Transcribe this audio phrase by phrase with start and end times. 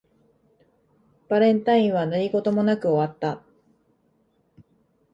[1.29, 3.43] バレンタインは何事もなく終わった